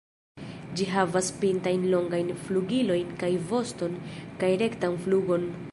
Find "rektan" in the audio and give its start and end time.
4.65-4.97